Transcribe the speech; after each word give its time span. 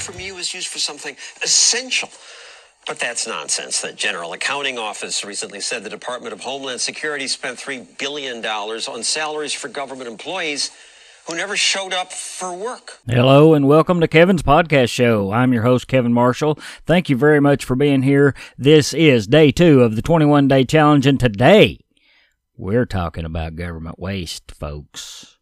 take 0.00 0.14
from 0.14 0.20
you 0.20 0.36
is 0.36 0.54
used 0.54 0.68
for 0.68 0.78
something 0.78 1.16
essential. 1.42 2.08
But 2.86 2.98
that's 2.98 3.26
nonsense. 3.26 3.82
The 3.82 3.92
General 3.92 4.32
Accounting 4.32 4.78
Office 4.78 5.24
recently 5.24 5.60
said 5.60 5.84
the 5.84 5.90
Department 5.90 6.32
of 6.32 6.40
Homeland 6.40 6.80
Security 6.80 7.28
spent 7.28 7.58
$3 7.58 7.98
billion 7.98 8.44
on 8.44 9.02
salaries 9.02 9.52
for 9.52 9.68
government 9.68 10.08
employees 10.08 10.70
who 11.26 11.36
never 11.36 11.56
showed 11.56 11.92
up 11.92 12.12
for 12.12 12.54
work. 12.56 12.98
Hello 13.06 13.52
and 13.52 13.68
welcome 13.68 14.00
to 14.00 14.08
Kevin's 14.08 14.42
podcast 14.42 14.88
show. 14.88 15.30
I'm 15.30 15.52
your 15.52 15.62
host, 15.62 15.86
Kevin 15.86 16.14
Marshall. 16.14 16.58
Thank 16.86 17.10
you 17.10 17.16
very 17.16 17.40
much 17.40 17.64
for 17.64 17.76
being 17.76 18.02
here. 18.02 18.34
This 18.56 18.94
is 18.94 19.26
day 19.26 19.52
two 19.52 19.82
of 19.82 19.96
the 19.96 20.02
21 20.02 20.48
day 20.48 20.64
challenge, 20.64 21.06
and 21.06 21.20
today 21.20 21.78
we're 22.56 22.86
talking 22.86 23.26
about 23.26 23.56
government 23.56 23.98
waste, 23.98 24.50
folks. 24.50 25.36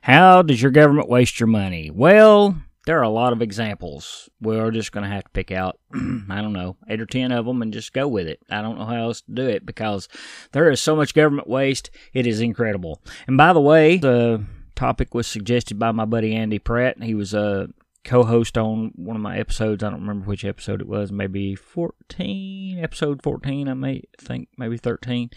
How 0.00 0.40
does 0.40 0.62
your 0.62 0.72
government 0.72 1.10
waste 1.10 1.38
your 1.38 1.46
money? 1.46 1.90
Well, 1.90 2.56
there 2.86 2.98
are 2.98 3.04
a 3.04 3.08
lot 3.08 3.32
of 3.32 3.42
examples. 3.42 4.28
We're 4.40 4.70
just 4.70 4.92
going 4.92 5.04
to 5.04 5.10
have 5.10 5.24
to 5.24 5.30
pick 5.30 5.50
out, 5.50 5.78
I 5.94 6.40
don't 6.42 6.52
know, 6.52 6.76
eight 6.88 7.00
or 7.00 7.06
ten 7.06 7.32
of 7.32 7.46
them 7.46 7.62
and 7.62 7.72
just 7.72 7.92
go 7.92 8.08
with 8.08 8.26
it. 8.26 8.40
I 8.50 8.62
don't 8.62 8.78
know 8.78 8.84
how 8.84 8.96
else 8.96 9.20
to 9.22 9.32
do 9.32 9.46
it 9.46 9.64
because 9.64 10.08
there 10.52 10.70
is 10.70 10.80
so 10.80 10.96
much 10.96 11.14
government 11.14 11.48
waste. 11.48 11.90
It 12.12 12.26
is 12.26 12.40
incredible. 12.40 13.00
And 13.26 13.36
by 13.36 13.52
the 13.52 13.60
way, 13.60 13.98
the 13.98 14.44
topic 14.74 15.14
was 15.14 15.26
suggested 15.26 15.78
by 15.78 15.92
my 15.92 16.04
buddy 16.04 16.34
Andy 16.34 16.58
Pratt. 16.58 17.02
He 17.02 17.14
was 17.14 17.34
a 17.34 17.68
co-host 18.04 18.58
on 18.58 18.92
one 18.96 19.16
of 19.16 19.22
my 19.22 19.38
episodes. 19.38 19.82
I 19.82 19.90
don't 19.90 20.00
remember 20.00 20.26
which 20.26 20.44
episode 20.44 20.80
it 20.80 20.88
was. 20.88 21.12
Maybe 21.12 21.54
14, 21.54 22.78
episode 22.78 23.22
14. 23.22 23.68
I 23.68 23.74
may 23.74 24.02
think 24.18 24.48
maybe 24.56 24.76
13. 24.76 25.30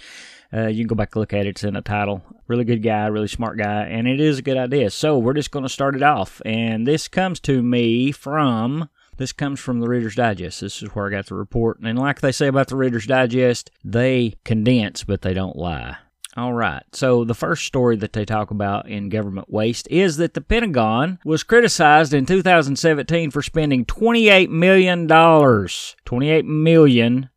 Uh, 0.53 0.67
you 0.67 0.83
can 0.83 0.87
go 0.87 0.95
back 0.95 1.15
and 1.15 1.19
look 1.19 1.33
at 1.33 1.45
it. 1.45 1.49
It's 1.49 1.63
in 1.63 1.75
the 1.75 1.81
title. 1.81 2.21
Really 2.47 2.63
good 2.63 2.83
guy, 2.83 3.07
really 3.07 3.27
smart 3.27 3.57
guy, 3.57 3.83
and 3.83 4.07
it 4.07 4.19
is 4.19 4.39
a 4.39 4.43
good 4.43 4.57
idea. 4.57 4.89
So 4.89 5.17
we're 5.17 5.33
just 5.33 5.51
going 5.51 5.63
to 5.63 5.69
start 5.69 5.95
it 5.95 6.03
off. 6.03 6.41
And 6.45 6.87
this 6.87 7.07
comes 7.07 7.39
to 7.41 7.61
me 7.61 8.11
from 8.11 8.89
this 9.17 9.31
comes 9.31 9.59
from 9.59 9.79
the 9.79 9.87
Reader's 9.87 10.15
Digest. 10.15 10.61
This 10.61 10.81
is 10.81 10.89
where 10.89 11.07
I 11.07 11.11
got 11.11 11.27
the 11.27 11.35
report. 11.35 11.79
And 11.79 11.97
like 11.97 12.19
they 12.19 12.31
say 12.31 12.47
about 12.47 12.67
the 12.67 12.75
Reader's 12.75 13.07
Digest, 13.07 13.71
they 13.83 14.35
condense, 14.43 15.03
but 15.03 15.21
they 15.21 15.33
don't 15.33 15.55
lie. 15.55 15.97
All 16.37 16.53
right. 16.53 16.83
So 16.91 17.23
the 17.23 17.33
first 17.33 17.65
story 17.65 17.95
that 17.97 18.11
they 18.11 18.25
talk 18.25 18.51
about 18.51 18.89
in 18.89 19.07
government 19.07 19.49
waste 19.49 19.87
is 19.89 20.17
that 20.17 20.33
the 20.33 20.41
Pentagon 20.41 21.17
was 21.23 21.43
criticized 21.43 22.13
in 22.13 22.25
2017 22.25 23.31
for 23.31 23.41
spending 23.41 23.85
28 23.85 24.49
million 24.49 25.07
dollars, 25.07 25.95
28 26.03 26.43
million 26.45 27.29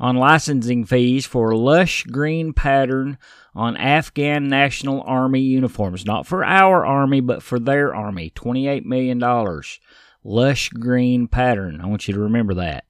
on 0.00 0.16
licensing 0.16 0.84
fees 0.84 1.26
for 1.26 1.54
lush 1.54 2.02
green 2.04 2.52
pattern 2.52 3.18
on 3.54 3.76
Afghan 3.76 4.48
National 4.48 5.02
Army 5.02 5.40
uniforms, 5.40 6.04
not 6.04 6.26
for 6.26 6.44
our 6.44 6.84
army 6.84 7.20
but 7.20 7.44
for 7.44 7.60
their 7.60 7.94
army. 7.94 8.30
28 8.30 8.84
million 8.84 9.18
dollars. 9.20 9.78
Lush 10.24 10.70
green 10.70 11.28
pattern. 11.28 11.80
I 11.80 11.86
want 11.86 12.08
you 12.08 12.14
to 12.14 12.20
remember 12.20 12.54
that. 12.54 12.84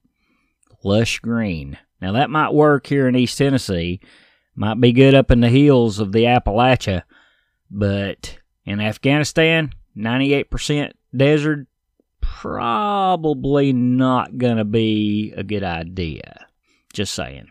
Lush 0.83 1.19
green. 1.19 1.77
Now 2.01 2.13
that 2.13 2.31
might 2.31 2.51
work 2.51 2.87
here 2.87 3.07
in 3.07 3.15
East 3.15 3.37
Tennessee 3.37 4.01
might 4.55 4.79
be 4.79 4.91
good 4.91 5.15
up 5.15 5.31
in 5.31 5.41
the 5.41 5.49
hills 5.49 5.99
of 5.99 6.11
the 6.11 6.23
Appalachia, 6.23 7.03
but 7.69 8.37
in 8.65 8.79
Afghanistan, 8.79 9.71
98% 9.97 10.91
desert, 11.15 11.67
probably 12.21 13.73
not 13.73 14.37
going 14.37 14.57
to 14.57 14.65
be 14.65 15.33
a 15.35 15.43
good 15.43 15.63
idea. 15.63 16.47
Just 16.93 17.13
saying. 17.13 17.47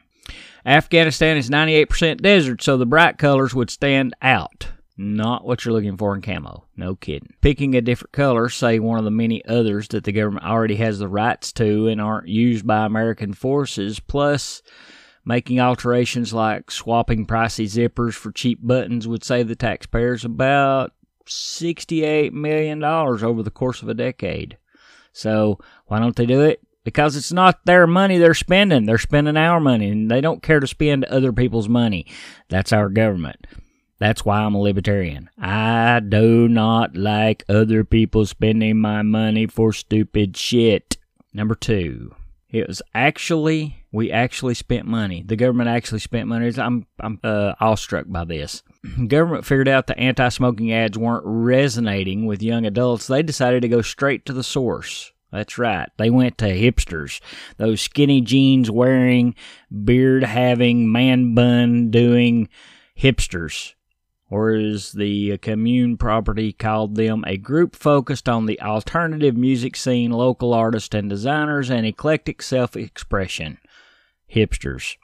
Afghanistan 0.64 1.36
is 1.36 1.48
98% 1.48 2.20
desert, 2.20 2.62
so 2.62 2.76
the 2.76 2.86
bright 2.86 3.18
colors 3.18 3.54
would 3.54 3.70
stand 3.70 4.14
out. 4.20 4.68
Not 4.96 5.46
what 5.46 5.64
you're 5.64 5.72
looking 5.72 5.96
for 5.96 6.14
in 6.14 6.20
camo. 6.20 6.66
No 6.76 6.94
kidding. 6.94 7.32
Picking 7.40 7.74
a 7.74 7.80
different 7.80 8.12
color, 8.12 8.50
say 8.50 8.78
one 8.78 8.98
of 8.98 9.04
the 9.04 9.10
many 9.10 9.42
others 9.46 9.88
that 9.88 10.04
the 10.04 10.12
government 10.12 10.44
already 10.44 10.76
has 10.76 10.98
the 10.98 11.08
rights 11.08 11.52
to 11.54 11.88
and 11.88 12.02
aren't 12.02 12.28
used 12.28 12.66
by 12.66 12.84
American 12.84 13.32
forces, 13.32 13.98
plus 13.98 14.60
Making 15.24 15.60
alterations 15.60 16.32
like 16.32 16.70
swapping 16.70 17.26
pricey 17.26 17.66
zippers 17.66 18.14
for 18.14 18.32
cheap 18.32 18.58
buttons 18.62 19.06
would 19.06 19.22
save 19.22 19.48
the 19.48 19.56
taxpayers 19.56 20.24
about 20.24 20.92
$68 21.26 22.32
million 22.32 22.82
over 22.82 23.42
the 23.42 23.50
course 23.50 23.82
of 23.82 23.88
a 23.88 23.94
decade. 23.94 24.56
So, 25.12 25.58
why 25.86 25.98
don't 25.98 26.16
they 26.16 26.26
do 26.26 26.40
it? 26.40 26.60
Because 26.84 27.16
it's 27.16 27.32
not 27.32 27.64
their 27.66 27.86
money 27.86 28.16
they're 28.16 28.32
spending. 28.34 28.86
They're 28.86 28.98
spending 28.98 29.36
our 29.36 29.60
money, 29.60 29.90
and 29.90 30.10
they 30.10 30.20
don't 30.20 30.42
care 30.42 30.60
to 30.60 30.66
spend 30.66 31.04
other 31.04 31.32
people's 31.32 31.68
money. 31.68 32.06
That's 32.48 32.72
our 32.72 32.88
government. 32.88 33.46
That's 33.98 34.24
why 34.24 34.38
I'm 34.40 34.54
a 34.54 34.60
libertarian. 34.60 35.28
I 35.38 36.00
do 36.00 36.48
not 36.48 36.96
like 36.96 37.44
other 37.50 37.84
people 37.84 38.24
spending 38.24 38.78
my 38.78 39.02
money 39.02 39.46
for 39.46 39.74
stupid 39.74 40.38
shit. 40.38 40.96
Number 41.34 41.54
two, 41.54 42.14
it 42.52 42.66
was 42.66 42.82
actually 42.94 43.76
we 43.92 44.10
actually 44.10 44.54
spent 44.54 44.86
money. 44.86 45.22
The 45.22 45.36
government 45.36 45.68
actually 45.68 46.00
spent 46.00 46.28
money. 46.28 46.52
I'm 46.56 46.86
I'm 46.98 47.20
uh, 47.22 47.54
awestruck 47.60 48.06
by 48.08 48.24
this. 48.24 48.62
government 49.08 49.44
figured 49.44 49.68
out 49.68 49.86
the 49.86 49.98
anti-smoking 49.98 50.72
ads 50.72 50.98
weren't 50.98 51.24
resonating 51.24 52.26
with 52.26 52.42
young 52.42 52.66
adults. 52.66 53.06
They 53.06 53.22
decided 53.22 53.62
to 53.62 53.68
go 53.68 53.82
straight 53.82 54.24
to 54.26 54.32
the 54.32 54.42
source. 54.44 55.12
That's 55.32 55.58
right. 55.58 55.88
They 55.96 56.10
went 56.10 56.38
to 56.38 56.46
hipsters. 56.46 57.20
Those 57.56 57.80
skinny 57.80 58.20
jeans 58.20 58.68
wearing, 58.68 59.36
beard 59.84 60.24
having, 60.24 60.90
man 60.90 61.34
bun 61.34 61.90
doing 61.90 62.48
hipsters 62.98 63.74
or 64.30 64.52
as 64.52 64.92
the 64.92 65.36
commune 65.38 65.96
property 65.96 66.52
called 66.52 66.94
them, 66.94 67.24
a 67.26 67.36
group 67.36 67.74
focused 67.74 68.28
on 68.28 68.46
the 68.46 68.60
alternative 68.62 69.36
music 69.36 69.74
scene, 69.74 70.12
local 70.12 70.54
artists 70.54 70.94
and 70.94 71.10
designers, 71.10 71.68
and 71.68 71.84
eclectic 71.84 72.40
self 72.40 72.76
expression. 72.76 73.58
Hipsters. 74.32 74.96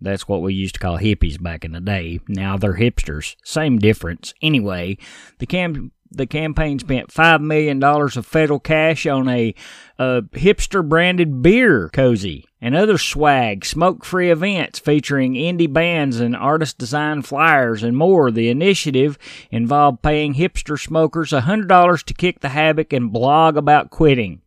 That's 0.00 0.28
what 0.28 0.42
we 0.42 0.52
used 0.52 0.74
to 0.74 0.80
call 0.80 0.98
hippies 0.98 1.42
back 1.42 1.64
in 1.64 1.72
the 1.72 1.80
day. 1.80 2.20
Now 2.28 2.58
they're 2.58 2.74
hipsters. 2.74 3.36
Same 3.44 3.78
difference. 3.78 4.34
Anyway, 4.42 4.98
the 5.38 5.46
cam- 5.46 5.92
the 6.10 6.26
campaign 6.26 6.78
spent 6.78 7.08
$5 7.08 7.40
million 7.40 7.82
of 7.82 8.26
federal 8.26 8.60
cash 8.60 9.06
on 9.06 9.28
a, 9.28 9.54
a 9.98 10.22
hipster 10.32 10.86
branded 10.86 11.40
beer 11.40 11.88
cozy 11.88 12.44
and 12.64 12.76
other 12.76 12.96
swag, 12.96 13.64
smoke 13.64 14.04
free 14.04 14.30
events 14.30 14.78
featuring 14.78 15.34
indie 15.34 15.70
bands 15.70 16.20
and 16.20 16.36
artist 16.36 16.78
designed 16.78 17.26
flyers 17.26 17.82
and 17.82 17.96
more. 17.96 18.30
The 18.30 18.48
initiative 18.48 19.18
involved 19.50 20.00
paying 20.00 20.34
hipster 20.34 20.80
smokers 20.80 21.32
$100 21.32 22.04
to 22.04 22.14
kick 22.14 22.38
the 22.38 22.50
habit 22.50 22.92
and 22.92 23.12
blog 23.12 23.56
about 23.56 23.90
quitting. 23.90 24.42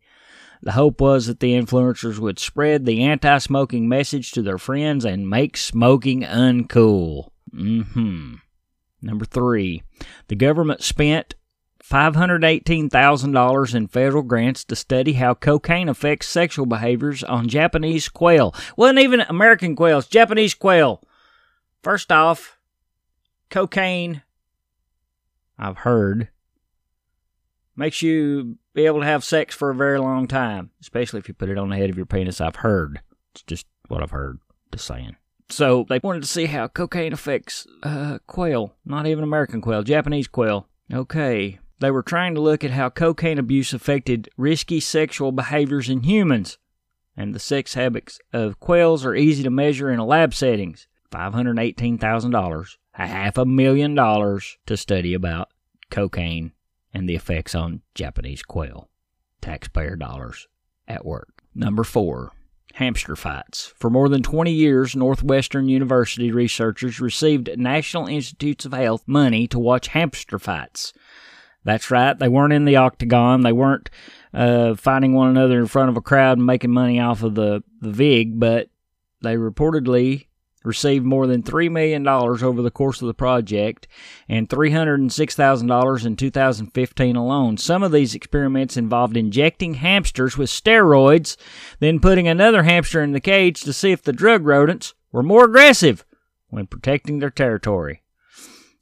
The 0.62 0.72
hope 0.72 1.02
was 1.02 1.26
that 1.26 1.40
the 1.40 1.52
influencers 1.52 2.18
would 2.18 2.38
spread 2.38 2.86
the 2.86 3.02
anti 3.02 3.36
smoking 3.36 3.86
message 3.86 4.32
to 4.32 4.40
their 4.40 4.58
friends 4.58 5.04
and 5.04 5.28
make 5.28 5.58
smoking 5.58 6.22
uncool. 6.22 7.28
Mm 7.54 7.86
hmm. 7.92 8.34
Number 9.02 9.26
three, 9.26 9.82
the 10.28 10.34
government 10.34 10.82
spent 10.82 11.34
$518,000 11.88 13.74
in 13.74 13.86
federal 13.86 14.22
grants 14.22 14.64
to 14.64 14.74
study 14.74 15.12
how 15.14 15.34
cocaine 15.34 15.88
affects 15.88 16.26
sexual 16.26 16.66
behaviors 16.66 17.22
on 17.22 17.48
Japanese 17.48 18.08
quail. 18.08 18.52
Wasn't 18.76 18.98
even 18.98 19.20
American 19.20 19.76
quails, 19.76 20.08
Japanese 20.08 20.54
quail. 20.54 21.00
First 21.82 22.10
off, 22.10 22.58
cocaine, 23.50 24.22
I've 25.58 25.78
heard, 25.78 26.28
makes 27.76 28.02
you 28.02 28.58
be 28.74 28.86
able 28.86 29.00
to 29.00 29.06
have 29.06 29.22
sex 29.22 29.54
for 29.54 29.70
a 29.70 29.74
very 29.74 30.00
long 30.00 30.26
time, 30.26 30.70
especially 30.80 31.20
if 31.20 31.28
you 31.28 31.34
put 31.34 31.50
it 31.50 31.58
on 31.58 31.68
the 31.68 31.76
head 31.76 31.90
of 31.90 31.96
your 31.96 32.06
penis. 32.06 32.40
I've 32.40 32.56
heard. 32.56 33.00
It's 33.32 33.42
just 33.42 33.66
what 33.86 34.02
I've 34.02 34.10
heard. 34.10 34.40
Just 34.72 34.86
saying. 34.86 35.14
So 35.48 35.86
they 35.88 36.00
wanted 36.02 36.22
to 36.22 36.28
see 36.28 36.46
how 36.46 36.66
cocaine 36.66 37.12
affects 37.12 37.68
uh, 37.84 38.18
quail, 38.26 38.74
not 38.84 39.06
even 39.06 39.22
American 39.22 39.60
quail, 39.60 39.84
Japanese 39.84 40.26
quail. 40.26 40.66
Okay, 40.92 41.60
they 41.78 41.90
were 41.90 42.02
trying 42.02 42.34
to 42.34 42.40
look 42.40 42.64
at 42.64 42.70
how 42.70 42.88
cocaine 42.90 43.38
abuse 43.38 43.72
affected 43.72 44.28
risky 44.36 44.80
sexual 44.80 45.32
behaviors 45.32 45.88
in 45.88 46.02
humans, 46.02 46.58
and 47.16 47.34
the 47.34 47.38
sex 47.38 47.74
habits 47.74 48.18
of 48.32 48.60
quails 48.60 49.04
are 49.04 49.14
easy 49.14 49.42
to 49.42 49.50
measure 49.50 49.90
in 49.90 49.98
a 49.98 50.06
lab 50.06 50.34
settings. 50.34 50.86
$518,000, 51.12 52.76
a 52.98 53.06
half 53.06 53.38
a 53.38 53.44
million 53.44 53.94
dollars 53.94 54.58
to 54.66 54.76
study 54.76 55.14
about 55.14 55.48
cocaine 55.90 56.52
and 56.92 57.08
the 57.08 57.14
effects 57.14 57.54
on 57.54 57.82
Japanese 57.94 58.42
quail. 58.42 58.88
Taxpayer 59.40 59.96
dollars 59.96 60.48
at 60.88 61.04
work. 61.04 61.42
Number 61.54 61.84
four, 61.84 62.32
hamster 62.74 63.16
fights. 63.16 63.72
For 63.76 63.88
more 63.88 64.08
than 64.08 64.22
20 64.22 64.50
years, 64.50 64.96
Northwestern 64.96 65.68
University 65.68 66.30
researchers 66.30 67.00
received 67.00 67.56
National 67.56 68.06
Institutes 68.06 68.64
of 68.64 68.72
Health 68.72 69.04
money 69.06 69.46
to 69.48 69.58
watch 69.58 69.88
hamster 69.88 70.38
fights. 70.38 70.92
That's 71.66 71.90
right. 71.90 72.16
They 72.16 72.28
weren't 72.28 72.52
in 72.52 72.64
the 72.64 72.76
octagon. 72.76 73.40
They 73.40 73.50
weren't 73.50 73.90
uh, 74.32 74.76
fighting 74.76 75.14
one 75.14 75.30
another 75.30 75.58
in 75.58 75.66
front 75.66 75.90
of 75.90 75.96
a 75.96 76.00
crowd 76.00 76.38
and 76.38 76.46
making 76.46 76.70
money 76.70 77.00
off 77.00 77.24
of 77.24 77.34
the, 77.34 77.64
the 77.80 77.90
VIG, 77.90 78.38
but 78.38 78.70
they 79.20 79.34
reportedly 79.34 80.28
received 80.62 81.04
more 81.04 81.26
than 81.26 81.42
$3 81.42 81.68
million 81.72 82.06
over 82.06 82.62
the 82.62 82.70
course 82.70 83.02
of 83.02 83.08
the 83.08 83.14
project 83.14 83.88
and 84.28 84.48
$306,000 84.48 86.06
in 86.06 86.16
2015 86.16 87.16
alone. 87.16 87.56
Some 87.56 87.82
of 87.82 87.90
these 87.90 88.14
experiments 88.14 88.76
involved 88.76 89.16
injecting 89.16 89.74
hamsters 89.74 90.38
with 90.38 90.50
steroids, 90.50 91.36
then 91.80 91.98
putting 91.98 92.28
another 92.28 92.62
hamster 92.62 93.02
in 93.02 93.10
the 93.10 93.20
cage 93.20 93.62
to 93.62 93.72
see 93.72 93.90
if 93.90 94.02
the 94.02 94.12
drug 94.12 94.46
rodents 94.46 94.94
were 95.10 95.24
more 95.24 95.46
aggressive 95.46 96.04
when 96.48 96.68
protecting 96.68 97.18
their 97.18 97.30
territory. 97.30 98.02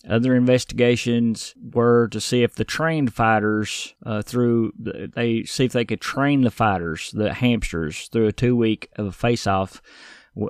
Other 0.09 0.35
investigations 0.35 1.55
were 1.73 2.09
to 2.09 2.21
see 2.21 2.43
if 2.43 2.55
the 2.55 2.65
trained 2.65 3.15
fighters 3.15 3.95
uh, 4.05 4.23
through 4.23 4.73
the, 4.79 5.11
they 5.15 5.45
see 5.45 5.65
if 5.65 5.73
they 5.73 5.85
could 5.85 6.01
train 6.01 6.43
the 6.43 6.51
fighters, 6.51 7.11
the 7.12 7.33
hamsters, 7.33 8.09
through 8.09 8.27
a 8.27 8.33
two 8.33 8.55
week 8.55 8.91
of 8.97 9.06
a 9.06 9.12
face 9.12 9.47
off. 9.47 9.81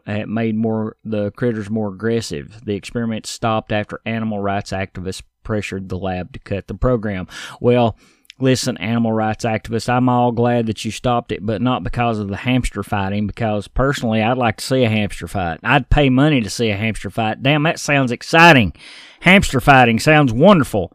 It 0.06 0.28
made 0.28 0.56
more 0.56 0.96
the 1.04 1.30
critters 1.32 1.70
more 1.70 1.88
aggressive. 1.88 2.64
The 2.64 2.74
experiment 2.74 3.26
stopped 3.26 3.70
after 3.70 4.00
animal 4.06 4.40
rights 4.40 4.72
activists 4.72 5.22
pressured 5.42 5.88
the 5.88 5.98
lab 5.98 6.32
to 6.32 6.38
cut 6.38 6.66
the 6.66 6.74
program. 6.74 7.28
Well, 7.60 7.96
listen, 8.38 8.76
animal 8.78 9.12
rights 9.12 9.44
activists, 9.44 9.88
I'm 9.88 10.08
all 10.08 10.32
glad 10.32 10.66
that 10.66 10.84
you 10.84 10.90
stopped 10.90 11.32
it, 11.32 11.44
but 11.44 11.62
not 11.62 11.84
because 11.84 12.18
of 12.18 12.28
the 12.28 12.36
hamster 12.36 12.82
fighting, 12.82 13.26
because 13.26 13.68
personally, 13.68 14.22
I'd 14.22 14.38
like 14.38 14.56
to 14.58 14.64
see 14.64 14.84
a 14.84 14.90
hamster 14.90 15.28
fight. 15.28 15.60
I'd 15.62 15.90
pay 15.90 16.10
money 16.10 16.40
to 16.40 16.50
see 16.50 16.70
a 16.70 16.76
hamster 16.76 17.10
fight. 17.10 17.42
Damn, 17.42 17.62
that 17.62 17.80
sounds 17.80 18.12
exciting. 18.12 18.72
Hamster 19.20 19.60
fighting 19.60 19.98
sounds 19.98 20.32
wonderful, 20.32 20.92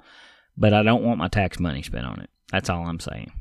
but 0.57 0.73
I 0.73 0.83
don't 0.83 1.03
want 1.03 1.19
my 1.19 1.27
tax 1.27 1.59
money 1.59 1.81
spent 1.81 2.05
on 2.05 2.19
it. 2.19 2.29
That's 2.51 2.69
all 2.69 2.85
I'm 2.85 2.99
saying. 2.99 3.31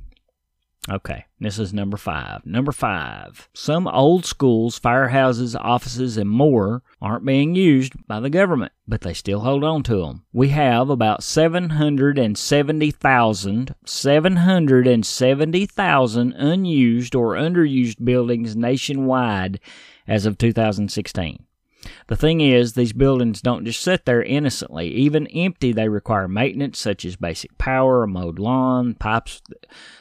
Okay, 0.91 1.27
this 1.39 1.59
is 1.59 1.75
number 1.75 1.99
five. 1.99 2.47
Number 2.47 2.73
five. 2.73 3.51
Some 3.53 3.87
old 3.87 4.25
schools, 4.25 4.81
firehouses, 4.81 5.55
offices, 5.61 6.17
and 6.17 6.31
more 6.31 6.83
aren't 7.03 7.27
being 7.27 7.55
used 7.55 7.93
by 8.07 8.21
the 8.21 8.31
government, 8.31 8.73
but 8.87 9.03
they 9.03 9.13
still 9.13 9.41
hold 9.41 9.65
on 9.65 9.83
to 9.83 9.97
them. 9.97 10.25
We 10.33 10.49
have 10.49 10.89
about 10.89 11.23
770,000, 11.23 13.75
770,000 13.85 16.33
unused 16.33 17.15
or 17.15 17.35
underused 17.35 18.03
buildings 18.03 18.57
nationwide 18.57 19.61
as 20.07 20.25
of 20.25 20.39
2016. 20.39 21.45
The 22.09 22.17
thing 22.17 22.41
is, 22.41 22.73
these 22.73 22.93
buildings 22.93 23.41
don't 23.41 23.65
just 23.65 23.81
sit 23.81 24.05
there 24.05 24.23
innocently. 24.23 24.89
Even 24.89 25.27
empty, 25.29 25.73
they 25.73 25.89
require 25.89 26.27
maintenance, 26.27 26.79
such 26.79 27.05
as 27.05 27.17
basic 27.17 27.57
power, 27.59 28.03
a 28.03 28.09
mowed 28.09 28.39
lawn, 28.39 28.95
pipes 28.95 29.43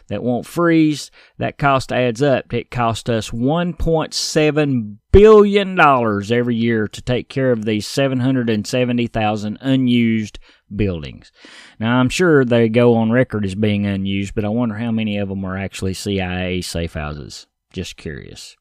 that 0.07 0.23
won't 0.23 0.45
freeze. 0.45 1.11
That 1.37 1.57
cost 1.57 1.91
adds 1.91 2.21
up. 2.21 2.53
It 2.53 2.71
costs 2.71 3.09
us 3.09 3.29
$1.7 3.29 4.97
billion 5.11 5.79
every 5.79 6.55
year 6.55 6.87
to 6.87 7.01
take 7.01 7.29
care 7.29 7.51
of 7.51 7.65
these 7.65 7.87
770,000 7.87 9.57
unused 9.61 10.39
buildings. 10.75 11.31
Now, 11.79 11.99
I'm 11.99 12.09
sure 12.09 12.43
they 12.43 12.69
go 12.69 12.95
on 12.95 13.11
record 13.11 13.45
as 13.45 13.55
being 13.55 13.85
unused, 13.85 14.33
but 14.33 14.45
I 14.45 14.49
wonder 14.49 14.75
how 14.75 14.91
many 14.91 15.17
of 15.17 15.29
them 15.29 15.45
are 15.45 15.57
actually 15.57 15.93
CIA 15.93 16.61
safe 16.61 16.93
houses. 16.93 17.47
Just 17.71 17.97
curious. 17.97 18.55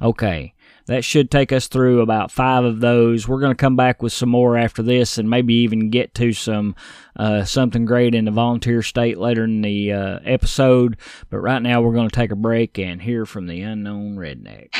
Okay, 0.00 0.52
that 0.86 1.04
should 1.04 1.30
take 1.30 1.52
us 1.52 1.68
through 1.68 2.00
about 2.00 2.30
five 2.30 2.64
of 2.64 2.80
those. 2.80 3.28
We're 3.28 3.40
going 3.40 3.52
to 3.52 3.56
come 3.56 3.76
back 3.76 4.02
with 4.02 4.12
some 4.12 4.28
more 4.28 4.56
after 4.56 4.82
this, 4.82 5.18
and 5.18 5.28
maybe 5.28 5.54
even 5.54 5.90
get 5.90 6.14
to 6.14 6.32
some 6.32 6.74
uh, 7.16 7.44
something 7.44 7.84
great 7.84 8.14
in 8.14 8.24
the 8.24 8.30
volunteer 8.30 8.82
state 8.82 9.18
later 9.18 9.44
in 9.44 9.62
the 9.62 9.92
uh, 9.92 10.18
episode. 10.24 10.96
But 11.30 11.38
right 11.38 11.62
now, 11.62 11.82
we're 11.82 11.94
going 11.94 12.08
to 12.08 12.14
take 12.16 12.30
a 12.30 12.36
break 12.36 12.78
and 12.78 13.02
hear 13.02 13.26
from 13.26 13.46
the 13.46 13.62
unknown 13.62 14.16
redneck. 14.16 14.74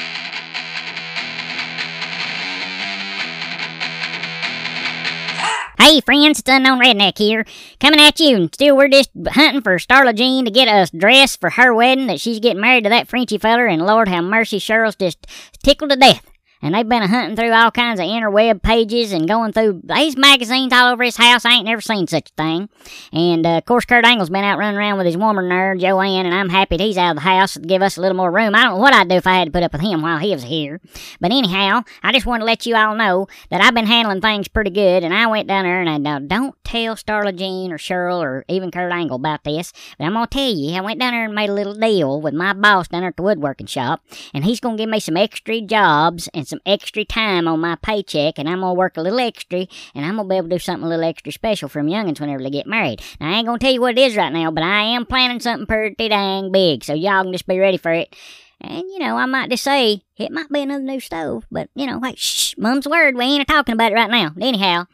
Hey 5.87 6.01
friends, 6.01 6.41
it's 6.41 6.49
Unknown 6.49 6.81
Redneck 6.81 7.17
here, 7.17 7.47
coming 7.79 8.01
at 8.01 8.19
you, 8.19 8.35
and 8.35 8.53
still 8.53 8.77
we're 8.77 8.89
just 8.89 9.09
hunting 9.25 9.63
for 9.63 9.79
Starla 9.79 10.17
Jean 10.17 10.45
to 10.45 10.51
get 10.51 10.67
us 10.67 10.91
dressed 10.91 11.41
for 11.41 11.51
her 11.51 11.73
wedding 11.73 12.09
that 12.09 12.19
she's 12.19 12.41
getting 12.41 12.61
married 12.61 12.83
to 12.83 12.91
that 12.91 13.07
Frenchy 13.07 13.39
feller, 13.39 13.67
and 13.67 13.87
Lord 13.87 14.09
have 14.09 14.25
mercy, 14.25 14.59
Cheryl's 14.59 14.97
just 14.97 15.29
tickled 15.63 15.91
to 15.91 15.97
death 15.97 16.29
and 16.67 16.75
they've 16.75 16.89
been 16.89 17.03
hunting 17.03 17.37
through 17.37 17.53
all 17.53 17.71
kinds 17.71 18.01
of 18.01 18.07
interweb 18.07 18.61
pages 18.61 19.13
and 19.13 19.29
going 19.29 19.53
through 19.53 19.83
these 19.85 20.17
magazines 20.17 20.73
all 20.73 20.93
over 20.93 21.05
his 21.05 21.17
house. 21.17 21.45
I 21.45 21.53
ain't 21.53 21.65
never 21.65 21.81
seen 21.81 22.09
such 22.09 22.31
a 22.31 22.43
thing. 22.43 22.69
And 23.13 23.47
uh, 23.47 23.59
of 23.59 23.65
course, 23.67 23.85
Kurt 23.85 24.05
Angle's 24.05 24.31
been 24.31 24.43
out 24.43 24.59
running 24.59 24.77
around 24.77 24.99
with 24.99 25.07
his 25.07 25.17
woman 25.17 25.49
there, 25.49 25.77
Joanne, 25.77 26.27
and 26.27 26.35
I'm 26.35 26.49
happy 26.49 26.77
he's 26.77 26.99
out 26.99 27.11
of 27.11 27.17
the 27.17 27.21
house 27.21 27.55
to 27.55 27.61
give 27.61 27.83
us 27.83 27.97
a 27.97 28.01
little 28.01 28.17
more 28.17 28.33
room. 28.33 28.57
I 28.57 28.65
don't 28.65 28.75
know 28.75 28.79
what 28.79 28.95
I'd 28.95 29.09
do 29.09 29.15
if 29.15 29.29
I 29.29 29.39
had 29.39 29.45
to 29.47 29.53
put 29.53 29.63
up 29.63 29.73
with 29.73 29.81
him 29.81 30.03
while 30.03 30.19
he 30.19 30.33
was 30.33 30.43
here. 30.43 30.81
But 31.21 31.31
anyhow, 31.31 31.83
I 32.03 32.13
just 32.13 32.27
want 32.27 32.41
to 32.41 32.45
let 32.45 32.67
you 32.67 32.75
all 32.75 32.97
know 32.97 33.29
that 33.51 33.61
I've 33.61 33.75
been 33.75 33.87
handling 33.87 34.21
things 34.21 34.49
pretty 34.49 34.71
good, 34.71 35.05
and 35.05 35.15
I 35.15 35.29
went 35.29 35.47
down 35.47 35.65
there 35.65 35.81
and 35.81 35.89
I 35.89 35.99
now 35.99 36.19
don't 36.19 36.57
tell 36.65 36.97
Starla 36.97 37.37
Jean 37.37 37.71
or 37.71 37.79
Cheryl 37.79 38.19
or 38.19 38.45
even 38.49 38.73
Kurt 38.73 38.91
Angle 38.93 39.17
about 39.17 39.45
this, 39.45 39.73
but 39.97 40.05
I'm 40.05 40.15
gonna 40.15 40.27
tell 40.27 40.53
you, 40.53 40.77
I 40.77 40.81
went 40.81 40.99
down 40.99 41.13
there 41.13 41.25
and 41.25 41.35
made 41.35 41.51
a 41.51 41.55
little 41.55 41.75
deal 41.75 42.21
with 42.21 42.35
my 42.35 42.53
boss 42.53 42.89
down 42.89 43.03
there 43.03 43.11
at 43.11 43.17
the 43.17 43.23
woodworking 43.23 43.67
shop, 43.67 44.03
and 44.35 44.45
he's 44.45 44.59
gonna 44.59 44.77
give 44.77 44.91
me 44.91 44.99
some 44.99 45.17
extra 45.17 45.61
jobs 45.61 46.29
and 46.35 46.49
some 46.49 46.56
extra 46.65 47.05
time 47.05 47.49
on 47.49 47.61
my 47.61 47.75
paycheck, 47.77 48.39
and 48.39 48.49
I'm 48.49 48.61
gonna 48.61 48.75
work 48.75 48.97
a 48.97 49.03
little 49.03 49.21
extra, 49.21 49.67
and 49.95 50.07
I'm 50.07 50.17
gonna 50.17 50.29
be 50.29 50.37
able 50.37 50.49
to 50.49 50.55
do 50.55 50.59
something 50.59 50.87
a 50.87 50.89
little 50.89 51.05
extra 51.05 51.33
special 51.33 51.69
for 51.69 51.81
them 51.81 51.91
youngins 51.91 52.21
whenever 52.21 52.43
they 52.43 52.51
get 52.51 52.67
married. 52.67 53.03
Now, 53.21 53.31
I 53.31 53.35
ain't 53.35 53.47
gonna 53.47 53.59
tell 53.59 53.73
you 53.73 53.81
what 53.81 53.99
it 53.99 54.01
is 54.01 54.17
right 54.17 54.33
now, 54.33 54.51
but 54.51 54.65
I 54.65 54.83
am 54.83 55.07
planning 55.07 55.41
something 55.41 55.67
pretty 55.67 56.09
dang 56.09 56.53
big, 56.53 56.85
so 56.85 56.95
y'all 56.95 57.23
can 57.23 57.33
just 57.33 57.47
be 57.47 57.59
ready 57.59 57.77
for 57.77 57.93
it. 57.93 58.15
And, 58.59 58.85
you 58.91 58.99
know, 58.99 59.19
I 59.19 59.27
might 59.27 59.51
just 59.51 59.65
say, 59.65 60.03
it 60.17 60.33
might 60.33 60.49
be 60.49 60.63
another 60.63 60.83
new 60.83 60.99
stove, 60.99 61.45
but, 61.51 61.69
you 61.75 61.87
know, 61.87 61.99
like, 61.99 62.17
shh, 62.17 62.55
mum's 62.57 62.89
word, 62.89 63.15
we 63.15 63.25
ain't 63.25 63.47
talking 63.47 63.75
about 63.75 63.93
it 63.93 63.97
right 63.97 64.11
now. 64.11 64.33
Anyhow, 64.41 64.87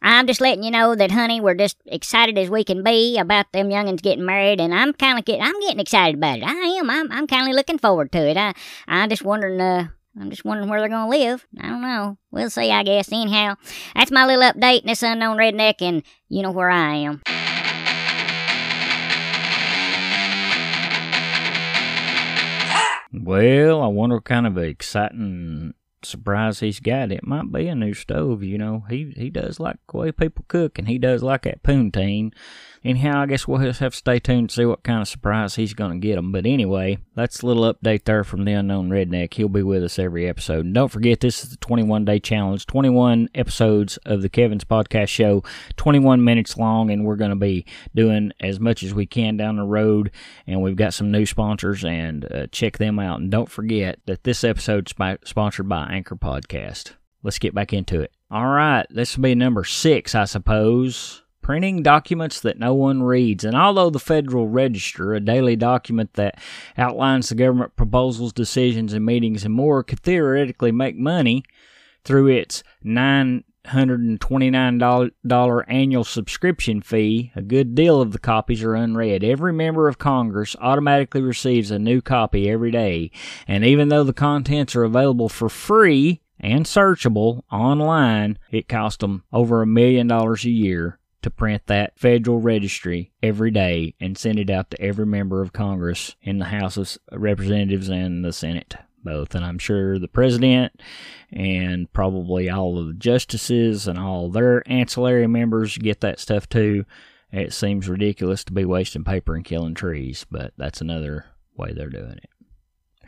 I'm 0.00 0.26
just 0.26 0.40
letting 0.40 0.64
you 0.64 0.70
know 0.70 0.94
that, 0.94 1.10
honey, 1.10 1.38
we're 1.38 1.54
just 1.54 1.76
excited 1.84 2.38
as 2.38 2.48
we 2.48 2.64
can 2.64 2.82
be 2.82 3.18
about 3.18 3.52
them 3.52 3.68
youngins 3.68 4.00
getting 4.00 4.24
married, 4.24 4.58
and 4.58 4.74
I'm 4.74 4.94
kind 4.94 5.18
of 5.18 5.26
getting, 5.26 5.42
I'm 5.42 5.60
getting 5.60 5.80
excited 5.80 6.14
about 6.14 6.38
it. 6.38 6.44
I 6.44 6.54
am. 6.54 6.88
I'm, 6.88 7.12
I'm 7.12 7.26
kind 7.26 7.46
of 7.46 7.54
looking 7.54 7.76
forward 7.76 8.10
to 8.12 8.26
it. 8.26 8.38
I, 8.38 8.54
I'm 8.88 9.10
just 9.10 9.22
wondering, 9.22 9.60
uh, 9.60 9.88
I'm 10.18 10.30
just 10.30 10.44
wondering 10.44 10.68
where 10.68 10.80
they're 10.80 10.88
going 10.88 11.10
to 11.10 11.18
live. 11.18 11.46
I 11.60 11.68
don't 11.68 11.82
know. 11.82 12.18
We'll 12.30 12.50
see, 12.50 12.70
I 12.70 12.82
guess. 12.82 13.12
Anyhow, 13.12 13.54
that's 13.94 14.10
my 14.10 14.26
little 14.26 14.42
update 14.42 14.80
in 14.80 14.88
this 14.88 15.02
unknown 15.02 15.36
redneck, 15.36 15.80
and 15.80 16.02
you 16.28 16.42
know 16.42 16.50
where 16.50 16.70
I 16.70 16.94
am. 16.94 17.22
Well, 23.12 23.82
I 23.82 23.86
wonder 23.86 24.16
what 24.16 24.24
kind 24.24 24.46
of 24.46 24.58
exciting 24.58 25.74
surprise 26.02 26.60
he's 26.60 26.80
got. 26.80 27.12
It 27.12 27.26
might 27.26 27.52
be 27.52 27.68
a 27.68 27.74
new 27.74 27.94
stove, 27.94 28.42
you 28.42 28.58
know. 28.58 28.84
He 28.88 29.12
he 29.16 29.30
does 29.30 29.60
like 29.60 29.76
the 29.90 29.98
way 29.98 30.12
people 30.12 30.44
cook, 30.48 30.78
and 30.78 30.88
he 30.88 30.98
does 30.98 31.22
like 31.22 31.42
that 31.42 31.62
poutine. 31.62 32.32
Anyhow, 32.82 33.20
I 33.20 33.26
guess 33.26 33.46
we'll 33.46 33.60
just 33.60 33.80
have 33.80 33.92
to 33.92 33.98
stay 33.98 34.18
tuned 34.18 34.48
to 34.48 34.54
see 34.54 34.64
what 34.64 34.82
kind 34.82 35.02
of 35.02 35.08
surprise 35.08 35.56
he's 35.56 35.74
going 35.74 35.92
to 35.92 36.06
get 36.06 36.16
them. 36.16 36.32
But 36.32 36.46
anyway, 36.46 36.96
that's 37.14 37.42
a 37.42 37.46
little 37.46 37.74
update 37.74 38.04
there 38.04 38.24
from 38.24 38.46
the 38.46 38.52
Unknown 38.52 38.88
Redneck. 38.88 39.34
He'll 39.34 39.50
be 39.50 39.62
with 39.62 39.84
us 39.84 39.98
every 39.98 40.26
episode. 40.26 40.64
And 40.64 40.74
don't 40.74 40.88
forget, 40.88 41.20
this 41.20 41.44
is 41.44 41.50
the 41.50 41.58
21 41.58 42.06
day 42.06 42.18
challenge 42.18 42.64
21 42.64 43.28
episodes 43.34 43.98
of 44.06 44.22
the 44.22 44.30
Kevin's 44.30 44.64
Podcast 44.64 45.08
Show, 45.08 45.44
21 45.76 46.24
minutes 46.24 46.56
long, 46.56 46.90
and 46.90 47.04
we're 47.04 47.16
going 47.16 47.30
to 47.30 47.36
be 47.36 47.66
doing 47.94 48.32
as 48.40 48.58
much 48.58 48.82
as 48.82 48.94
we 48.94 49.04
can 49.04 49.36
down 49.36 49.56
the 49.56 49.62
road. 49.62 50.10
And 50.46 50.62
we've 50.62 50.74
got 50.74 50.94
some 50.94 51.10
new 51.10 51.26
sponsors, 51.26 51.84
and 51.84 52.32
uh, 52.32 52.46
check 52.46 52.78
them 52.78 52.98
out. 52.98 53.20
And 53.20 53.30
don't 53.30 53.50
forget 53.50 53.98
that 54.06 54.24
this 54.24 54.42
episode's 54.42 54.94
sponsored 55.24 55.68
by 55.68 55.86
Anchor 55.90 56.16
Podcast. 56.16 56.92
Let's 57.22 57.38
get 57.38 57.54
back 57.54 57.74
into 57.74 58.00
it. 58.00 58.12
All 58.30 58.46
right, 58.46 58.86
this 58.88 59.16
will 59.16 59.24
be 59.24 59.34
number 59.34 59.64
six, 59.64 60.14
I 60.14 60.24
suppose 60.24 61.22
printing 61.42 61.82
documents 61.82 62.40
that 62.40 62.58
no 62.58 62.74
one 62.74 63.02
reads. 63.02 63.44
And 63.44 63.56
although 63.56 63.90
the 63.90 63.98
Federal 63.98 64.48
Register, 64.48 65.14
a 65.14 65.20
daily 65.20 65.56
document 65.56 66.14
that 66.14 66.38
outlines 66.76 67.28
the 67.28 67.34
government 67.34 67.76
proposals, 67.76 68.32
decisions, 68.32 68.92
and 68.92 69.04
meetings 69.04 69.44
and 69.44 69.54
more, 69.54 69.82
could 69.82 70.00
theoretically 70.00 70.72
make 70.72 70.96
money 70.96 71.44
through 72.04 72.28
its 72.28 72.62
$929 72.84 75.64
annual 75.68 76.04
subscription 76.04 76.80
fee, 76.80 77.32
a 77.34 77.42
good 77.42 77.74
deal 77.74 78.00
of 78.00 78.12
the 78.12 78.18
copies 78.18 78.62
are 78.62 78.74
unread. 78.74 79.24
Every 79.24 79.52
member 79.52 79.88
of 79.88 79.98
Congress 79.98 80.56
automatically 80.60 81.22
receives 81.22 81.70
a 81.70 81.78
new 81.78 82.00
copy 82.00 82.48
every 82.48 82.70
day, 82.70 83.10
and 83.46 83.64
even 83.64 83.88
though 83.88 84.04
the 84.04 84.12
contents 84.12 84.76
are 84.76 84.84
available 84.84 85.28
for 85.28 85.48
free 85.48 86.20
and 86.38 86.64
searchable 86.64 87.42
online, 87.52 88.38
it 88.50 88.68
costs 88.68 88.98
them 88.98 89.24
over 89.32 89.60
a 89.60 89.66
million 89.66 90.06
dollars 90.06 90.44
a 90.46 90.50
year 90.50 90.99
to 91.22 91.30
print 91.30 91.66
that 91.66 91.98
federal 91.98 92.40
registry 92.40 93.12
every 93.22 93.50
day 93.50 93.94
and 94.00 94.16
send 94.16 94.38
it 94.38 94.50
out 94.50 94.70
to 94.70 94.80
every 94.80 95.06
member 95.06 95.42
of 95.42 95.52
Congress 95.52 96.16
in 96.22 96.38
the 96.38 96.46
House 96.46 96.76
of 96.76 96.98
Representatives 97.12 97.88
and 97.88 98.24
the 98.24 98.32
Senate, 98.32 98.74
both. 99.04 99.34
And 99.34 99.44
I'm 99.44 99.58
sure 99.58 99.98
the 99.98 100.08
president 100.08 100.80
and 101.32 101.92
probably 101.92 102.48
all 102.48 102.78
of 102.78 102.86
the 102.86 102.94
justices 102.94 103.86
and 103.86 103.98
all 103.98 104.30
their 104.30 104.66
ancillary 104.70 105.26
members 105.26 105.76
get 105.78 106.00
that 106.00 106.20
stuff 106.20 106.48
too. 106.48 106.84
It 107.32 107.52
seems 107.52 107.88
ridiculous 107.88 108.42
to 108.44 108.52
be 108.52 108.64
wasting 108.64 109.04
paper 109.04 109.34
and 109.34 109.44
killing 109.44 109.74
trees, 109.74 110.26
but 110.30 110.52
that's 110.56 110.80
another 110.80 111.26
way 111.56 111.72
they're 111.72 111.88
doing 111.88 112.18
it. 112.22 112.29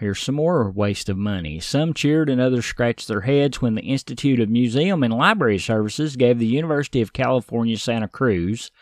Here's 0.02 0.18
some 0.18 0.34
more 0.34 0.68
waste 0.68 1.08
of 1.08 1.16
money. 1.16 1.60
Some 1.60 1.94
cheered 1.94 2.28
and 2.28 2.40
others 2.40 2.66
scratched 2.66 3.06
their 3.06 3.20
heads 3.20 3.62
when 3.62 3.76
the 3.76 3.82
Institute 3.82 4.40
of 4.40 4.48
Museum 4.48 5.04
and 5.04 5.14
Library 5.14 5.60
Services 5.60 6.16
gave 6.16 6.40
the 6.40 6.46
University 6.46 7.00
of 7.00 7.12
California, 7.12 7.78
Santa 7.78 8.08
Cruz 8.08 8.72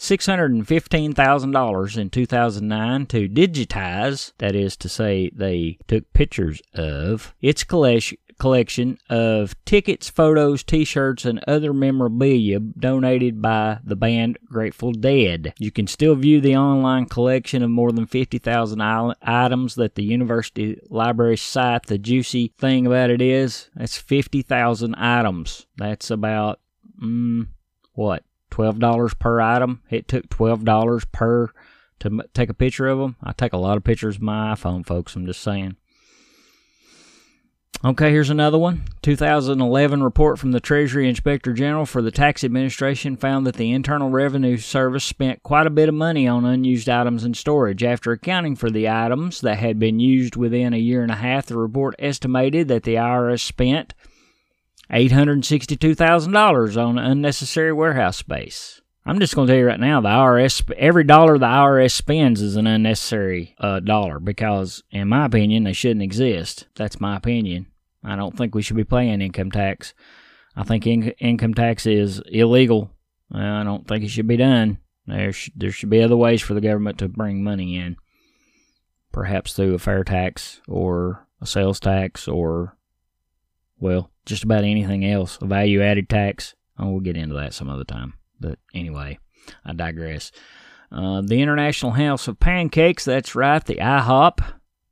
$615,000 0.00 1.96
in 1.96 2.10
2009 2.10 3.06
to 3.06 3.28
digitize, 3.28 4.32
that 4.38 4.56
is 4.56 4.76
to 4.78 4.88
say, 4.88 5.30
they 5.32 5.78
took 5.86 6.12
pictures 6.12 6.60
of, 6.74 7.36
its 7.40 7.62
collection 7.62 8.18
of 9.10 9.54
tickets, 9.64 10.08
photos, 10.08 10.62
t 10.62 10.84
shirts, 10.84 11.24
and 11.24 11.42
other 11.46 11.72
memorabilia 11.72 12.60
donated 12.60 13.42
by 13.42 13.78
the 13.84 13.96
band 13.96 14.38
Grateful 14.46 14.92
Dead. 14.92 15.52
You 15.58 15.70
can 15.70 15.86
still 15.86 16.14
view 16.14 16.40
the 16.40 16.56
online 16.56 17.06
collection 17.06 17.62
of 17.62 17.70
more 17.70 17.92
than 17.92 18.06
50,000 18.06 18.80
items 19.22 19.74
that 19.74 19.94
the 19.94 20.04
University 20.04 20.80
Library 20.88 21.36
site. 21.36 21.86
The 21.86 21.98
juicy 21.98 22.52
thing 22.58 22.86
about 22.86 23.10
it 23.10 23.20
is, 23.20 23.70
that's 23.74 23.96
50,000 23.96 24.94
items. 24.94 25.66
That's 25.76 26.10
about, 26.10 26.60
mm, 27.02 27.48
what, 27.92 28.22
twelve 28.50 28.78
dollars 28.78 29.14
per 29.14 29.40
item. 29.40 29.82
It 29.90 30.08
took 30.08 30.28
twelve 30.28 30.64
dollars 30.64 31.04
per 31.06 31.50
to 32.00 32.24
take 32.34 32.48
a 32.48 32.54
picture 32.54 32.88
of 32.88 32.98
them. 32.98 33.16
I 33.22 33.32
take 33.32 33.52
a 33.52 33.58
lot 33.58 33.76
of 33.76 33.84
pictures 33.84 34.16
of 34.16 34.22
my 34.22 34.54
iPhone, 34.54 34.86
folks. 34.86 35.16
I'm 35.16 35.26
just 35.26 35.42
saying. 35.42 35.76
Okay, 37.84 38.10
here's 38.10 38.28
another 38.28 38.58
one. 38.58 38.82
2011 39.02 40.02
report 40.02 40.40
from 40.40 40.50
the 40.50 40.58
Treasury 40.58 41.08
Inspector 41.08 41.52
General 41.52 41.86
for 41.86 42.02
the 42.02 42.10
Tax 42.10 42.42
Administration 42.42 43.16
found 43.16 43.46
that 43.46 43.54
the 43.54 43.70
Internal 43.70 44.10
Revenue 44.10 44.56
Service 44.56 45.04
spent 45.04 45.44
quite 45.44 45.68
a 45.68 45.70
bit 45.70 45.88
of 45.88 45.94
money 45.94 46.26
on 46.26 46.44
unused 46.44 46.88
items 46.88 47.22
in 47.22 47.34
storage. 47.34 47.84
After 47.84 48.10
accounting 48.10 48.56
for 48.56 48.68
the 48.68 48.88
items 48.88 49.42
that 49.42 49.58
had 49.58 49.78
been 49.78 50.00
used 50.00 50.34
within 50.34 50.74
a 50.74 50.78
year 50.78 51.02
and 51.02 51.12
a 51.12 51.16
half, 51.16 51.46
the 51.46 51.56
report 51.56 51.94
estimated 52.00 52.66
that 52.66 52.82
the 52.82 52.96
IRS 52.96 53.42
spent 53.42 53.94
$862,000 54.90 56.84
on 56.84 56.98
unnecessary 56.98 57.72
warehouse 57.72 58.16
space. 58.16 58.80
I'm 59.08 59.20
just 59.20 59.34
going 59.34 59.46
to 59.46 59.52
tell 59.54 59.58
you 59.58 59.66
right 59.66 59.80
now, 59.80 60.02
the 60.02 60.10
IRS, 60.10 60.70
every 60.76 61.02
dollar 61.02 61.38
the 61.38 61.46
IRS 61.46 61.92
spends 61.92 62.42
is 62.42 62.56
an 62.56 62.66
unnecessary 62.66 63.54
uh, 63.58 63.80
dollar 63.80 64.20
because, 64.20 64.82
in 64.90 65.08
my 65.08 65.24
opinion, 65.24 65.64
they 65.64 65.72
shouldn't 65.72 66.02
exist. 66.02 66.66
That's 66.74 67.00
my 67.00 67.16
opinion. 67.16 67.68
I 68.04 68.16
don't 68.16 68.36
think 68.36 68.54
we 68.54 68.60
should 68.60 68.76
be 68.76 68.84
paying 68.84 69.22
income 69.22 69.50
tax. 69.50 69.94
I 70.54 70.62
think 70.62 70.86
in- 70.86 71.12
income 71.12 71.54
tax 71.54 71.86
is 71.86 72.20
illegal. 72.26 72.90
I 73.32 73.62
don't 73.64 73.88
think 73.88 74.04
it 74.04 74.08
should 74.08 74.26
be 74.26 74.36
done. 74.36 74.76
There, 75.06 75.32
sh- 75.32 75.52
there 75.56 75.70
should 75.70 75.88
be 75.88 76.02
other 76.02 76.16
ways 76.16 76.42
for 76.42 76.52
the 76.52 76.60
government 76.60 76.98
to 76.98 77.08
bring 77.08 77.42
money 77.42 77.76
in, 77.78 77.96
perhaps 79.10 79.54
through 79.54 79.72
a 79.72 79.78
fair 79.78 80.04
tax 80.04 80.60
or 80.68 81.26
a 81.40 81.46
sales 81.46 81.80
tax 81.80 82.28
or, 82.28 82.76
well, 83.78 84.10
just 84.26 84.44
about 84.44 84.64
anything 84.64 85.06
else. 85.06 85.38
A 85.40 85.46
value 85.46 85.80
added 85.82 86.10
tax. 86.10 86.54
Oh, 86.78 86.90
we'll 86.90 87.00
get 87.00 87.16
into 87.16 87.36
that 87.36 87.54
some 87.54 87.70
other 87.70 87.84
time. 87.84 88.17
But 88.40 88.58
anyway, 88.74 89.18
I 89.64 89.72
digress. 89.72 90.32
Uh, 90.90 91.20
the 91.20 91.42
International 91.42 91.92
House 91.92 92.28
of 92.28 92.40
Pancakes, 92.40 93.04
that's 93.04 93.34
right, 93.34 93.64
the 93.64 93.76
IHOP, 93.76 94.40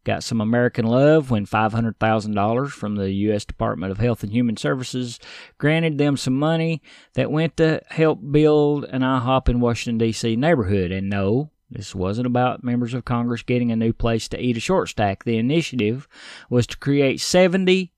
got 0.04 0.22
some 0.22 0.40
American 0.40 0.86
love 0.86 1.30
when 1.30 1.46
$500,000 1.46 2.70
from 2.70 2.94
the 2.94 3.10
U.S. 3.10 3.44
Department 3.44 3.90
of 3.90 3.98
Health 3.98 4.22
and 4.22 4.32
Human 4.32 4.56
Services 4.56 5.18
granted 5.58 5.98
them 5.98 6.16
some 6.16 6.38
money 6.38 6.80
that 7.14 7.30
went 7.30 7.56
to 7.56 7.82
help 7.88 8.20
build 8.30 8.84
an 8.84 9.02
IHOP 9.02 9.48
in 9.48 9.60
Washington, 9.60 9.98
D.C. 9.98 10.36
neighborhood. 10.36 10.92
And 10.92 11.10
no, 11.10 11.50
this 11.68 11.94
wasn't 11.94 12.26
about 12.26 12.62
members 12.62 12.94
of 12.94 13.04
Congress 13.04 13.42
getting 13.42 13.72
a 13.72 13.76
new 13.76 13.92
place 13.92 14.28
to 14.28 14.40
eat 14.40 14.56
a 14.56 14.60
short 14.60 14.88
stack. 14.88 15.24
The 15.24 15.38
initiative 15.38 16.06
was 16.48 16.66
to 16.68 16.76
create 16.76 17.20
70 17.20 17.92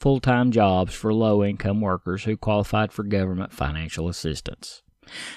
full 0.00 0.18
time 0.18 0.50
jobs 0.50 0.92
for 0.94 1.14
low 1.14 1.44
income 1.44 1.80
workers 1.80 2.24
who 2.24 2.36
qualified 2.36 2.92
for 2.92 3.04
government 3.04 3.52
financial 3.52 4.08
assistance. 4.08 4.82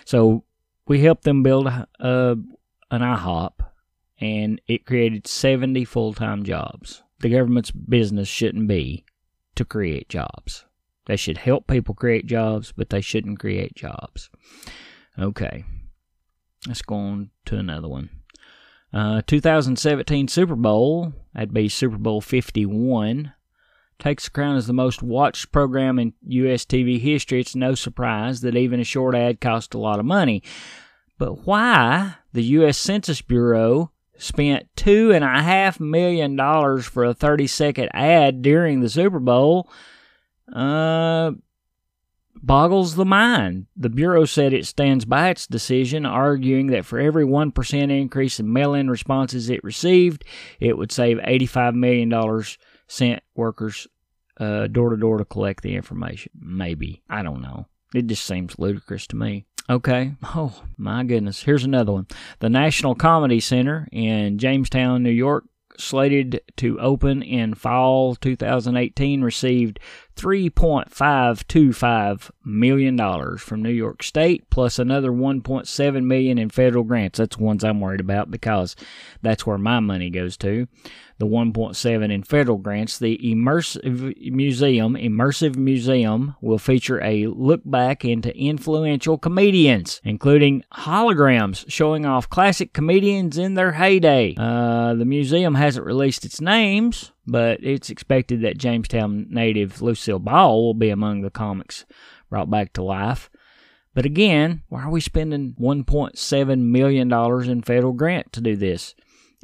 So 0.05 0.43
we 0.87 1.01
helped 1.01 1.23
them 1.23 1.43
build 1.43 1.67
a, 1.67 1.85
an 1.99 3.01
IHOP, 3.01 3.53
and 4.19 4.61
it 4.67 4.85
created 4.85 5.27
70 5.27 5.85
full 5.85 6.13
time 6.13 6.43
jobs. 6.43 7.03
The 7.19 7.29
government's 7.29 7.71
business 7.71 8.27
shouldn't 8.27 8.67
be 8.67 9.05
to 9.55 9.65
create 9.65 10.09
jobs. 10.09 10.65
They 11.05 11.15
should 11.15 11.37
help 11.37 11.67
people 11.67 11.95
create 11.95 12.25
jobs, 12.25 12.73
but 12.75 12.89
they 12.89 13.01
shouldn't 13.01 13.39
create 13.39 13.75
jobs. 13.75 14.29
Okay, 15.17 15.63
let's 16.67 16.81
go 16.81 16.95
on 16.95 17.29
to 17.45 17.57
another 17.57 17.87
one. 17.87 18.09
Uh, 18.91 19.21
2017 19.27 20.27
Super 20.27 20.55
Bowl, 20.55 21.13
that'd 21.33 21.53
be 21.53 21.69
Super 21.69 21.97
Bowl 21.97 22.21
51 22.21 23.33
takes 23.99 24.25
the 24.25 24.31
crown 24.31 24.55
as 24.55 24.67
the 24.67 24.73
most 24.73 25.01
watched 25.01 25.51
program 25.51 25.99
in 25.99 26.13
U.S. 26.27 26.65
TV 26.65 26.99
history, 26.99 27.39
it's 27.39 27.55
no 27.55 27.75
surprise 27.75 28.41
that 28.41 28.55
even 28.55 28.79
a 28.79 28.83
short 28.83 29.15
ad 29.15 29.41
cost 29.41 29.73
a 29.73 29.79
lot 29.79 29.99
of 29.99 30.05
money. 30.05 30.43
But 31.17 31.45
why 31.45 32.15
the 32.33 32.43
U.S. 32.43 32.77
Census 32.77 33.21
Bureau 33.21 33.91
spent 34.17 34.67
$2.5 34.75 35.79
million 35.79 36.81
for 36.81 37.05
a 37.05 37.13
30 37.13 37.47
second 37.47 37.89
ad 37.93 38.41
during 38.41 38.79
the 38.79 38.89
Super 38.89 39.19
Bowl 39.19 39.69
uh, 40.53 41.31
boggles 42.35 42.95
the 42.95 43.05
mind. 43.05 43.65
The 43.75 43.89
Bureau 43.89 44.25
said 44.25 44.53
it 44.53 44.67
stands 44.67 45.05
by 45.05 45.29
its 45.29 45.47
decision, 45.47 46.05
arguing 46.05 46.67
that 46.67 46.85
for 46.85 46.99
every 46.99 47.25
1% 47.25 47.99
increase 47.99 48.39
in 48.39 48.51
mail 48.51 48.73
in 48.73 48.89
responses 48.89 49.49
it 49.49 49.63
received, 49.63 50.23
it 50.59 50.77
would 50.77 50.91
save 50.91 51.17
$85 51.17 51.75
million 51.75 52.09
sent 52.87 53.23
workers 53.35 53.87
uh, 54.39 54.67
door 54.67 54.89
to 54.89 54.97
door 54.97 55.17
to 55.17 55.25
collect 55.25 55.63
the 55.63 55.75
information. 55.75 56.31
Maybe. 56.39 57.01
I 57.09 57.23
don't 57.23 57.41
know. 57.41 57.67
It 57.93 58.07
just 58.07 58.25
seems 58.25 58.59
ludicrous 58.59 59.07
to 59.07 59.15
me. 59.15 59.45
Okay. 59.69 60.13
Oh, 60.23 60.63
my 60.77 61.03
goodness. 61.03 61.43
Here's 61.43 61.63
another 61.63 61.91
one. 61.91 62.07
The 62.39 62.49
National 62.49 62.93
Comedy 62.93 63.39
Center 63.39 63.87
in 63.91 64.37
Jamestown, 64.37 65.01
New 65.01 65.09
York, 65.09 65.45
slated 65.77 66.41
to 66.57 66.79
open 66.79 67.21
in 67.21 67.53
fall 67.53 68.15
2018, 68.15 69.21
received 69.21 69.79
$3.525 70.15 72.31
million 72.43 73.37
from 73.37 73.61
New 73.61 73.69
York 73.69 74.03
State, 74.03 74.49
plus 74.49 74.79
another 74.79 75.11
1.7 75.11 76.03
million 76.03 76.37
in 76.37 76.49
federal 76.49 76.83
grants. 76.83 77.17
That's 77.17 77.37
the 77.37 77.43
ones 77.43 77.63
I'm 77.63 77.81
worried 77.81 77.99
about 77.99 78.31
because 78.31 78.75
that's 79.21 79.45
where 79.45 79.57
my 79.57 79.79
money 79.79 80.09
goes 80.09 80.37
to 80.37 80.67
the 81.17 81.25
1.7 81.25 82.11
in 82.11 82.23
federal 82.23 82.57
grants. 82.57 82.99
The 82.99 83.17
Immersive 83.23 84.31
Museum, 84.31 84.95
Immersive 84.95 85.55
Museum, 85.55 86.35
will 86.41 86.57
feature 86.57 87.01
a 87.01 87.27
look 87.27 87.61
back 87.63 88.03
into 88.03 88.37
influential 88.37 89.17
comedians, 89.17 90.01
including 90.03 90.63
holograms 90.73 91.63
showing 91.69 92.05
off 92.05 92.29
classic 92.29 92.73
comedians 92.73 93.37
in 93.37 93.53
their 93.53 93.73
heyday. 93.73 94.35
Uh, 94.37 94.93
the 94.93 95.05
museum 95.05 95.55
hasn't 95.55 95.85
released 95.85 96.25
its 96.25 96.41
names, 96.41 97.11
but 97.27 97.59
it's 97.63 97.89
expected 97.89 98.41
that 98.41 98.57
Jamestown 98.57 99.27
native 99.29 99.81
Lucille 99.81 100.19
Ball 100.19 100.63
will 100.63 100.73
be 100.73 100.89
among 100.89 101.21
the 101.21 101.29
comics 101.29 101.85
brought 102.29 102.49
back 102.49 102.73
to 102.73 102.83
life. 102.83 103.29
But 103.93 104.05
again, 104.05 104.63
why 104.67 104.83
are 104.83 104.89
we 104.91 104.99
spending 104.99 105.55
$1.7 105.59 106.59
million 106.59 107.11
in 107.49 107.61
federal 107.61 107.93
grant 107.93 108.33
to 108.33 108.41
do 108.41 108.55
this? 108.55 108.93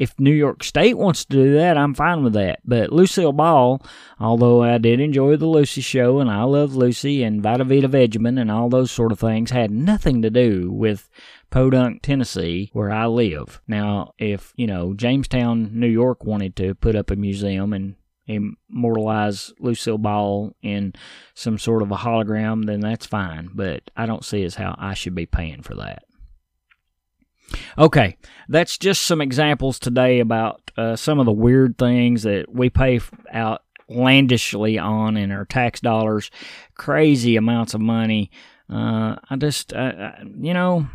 If 0.01 0.19
New 0.19 0.33
York 0.33 0.63
State 0.63 0.97
wants 0.97 1.25
to 1.25 1.37
do 1.37 1.53
that, 1.53 1.77
I'm 1.77 1.93
fine 1.93 2.23
with 2.23 2.33
that. 2.33 2.61
But 2.65 2.91
Lucille 2.91 3.33
Ball, 3.33 3.85
although 4.19 4.63
I 4.63 4.79
did 4.79 4.99
enjoy 4.99 5.35
the 5.35 5.45
Lucy 5.45 5.81
show 5.81 6.19
and 6.19 6.27
I 6.27 6.41
love 6.41 6.75
Lucy 6.75 7.21
and 7.21 7.43
Vita 7.43 7.63
Vita 7.63 7.87
Vegemin 7.87 8.39
and 8.41 8.49
all 8.49 8.67
those 8.67 8.89
sort 8.89 9.11
of 9.11 9.19
things, 9.19 9.51
had 9.51 9.69
nothing 9.69 10.23
to 10.23 10.31
do 10.31 10.71
with 10.71 11.07
Podunk, 11.51 12.01
Tennessee, 12.01 12.71
where 12.73 12.89
I 12.89 13.05
live. 13.05 13.61
Now, 13.67 14.13
if, 14.17 14.53
you 14.55 14.65
know, 14.65 14.95
Jamestown, 14.95 15.69
New 15.79 15.85
York 15.85 16.25
wanted 16.25 16.55
to 16.55 16.73
put 16.73 16.95
up 16.95 17.11
a 17.11 17.15
museum 17.15 17.71
and 17.71 17.93
immortalize 18.25 19.53
Lucille 19.59 19.99
Ball 19.99 20.55
in 20.63 20.93
some 21.35 21.59
sort 21.59 21.83
of 21.83 21.91
a 21.91 21.97
hologram, 21.97 22.65
then 22.65 22.79
that's 22.79 23.05
fine. 23.05 23.51
But 23.53 23.91
I 23.95 24.07
don't 24.07 24.25
see 24.25 24.43
as 24.45 24.55
how 24.55 24.73
I 24.79 24.95
should 24.95 25.13
be 25.13 25.27
paying 25.27 25.61
for 25.61 25.75
that. 25.75 26.05
Okay, 27.77 28.17
that's 28.49 28.77
just 28.77 29.03
some 29.03 29.21
examples 29.21 29.79
today 29.79 30.19
about 30.19 30.71
uh, 30.77 30.95
some 30.95 31.19
of 31.19 31.25
the 31.25 31.31
weird 31.31 31.77
things 31.77 32.23
that 32.23 32.45
we 32.53 32.69
pay 32.69 32.99
outlandishly 33.33 34.77
on 34.77 35.17
in 35.17 35.31
our 35.31 35.45
tax 35.45 35.79
dollars, 35.79 36.31
crazy 36.75 37.35
amounts 37.35 37.73
of 37.73 37.81
money. 37.81 38.31
Uh, 38.69 39.15
I 39.29 39.35
just, 39.37 39.73
uh, 39.73 40.11
you 40.39 40.53
know, 40.53 40.87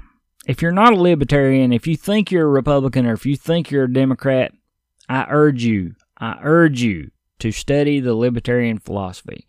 if 0.46 0.62
you're 0.62 0.72
not 0.72 0.92
a 0.92 0.96
libertarian, 0.96 1.72
if 1.72 1.86
you 1.86 1.96
think 1.96 2.30
you're 2.30 2.46
a 2.46 2.50
Republican 2.50 3.06
or 3.06 3.12
if 3.12 3.26
you 3.26 3.36
think 3.36 3.70
you're 3.70 3.84
a 3.84 3.92
Democrat, 3.92 4.52
I 5.08 5.26
urge 5.28 5.64
you, 5.64 5.94
I 6.18 6.38
urge 6.42 6.82
you 6.82 7.10
to 7.38 7.52
study 7.52 8.00
the 8.00 8.14
libertarian 8.14 8.78
philosophy. 8.78 9.46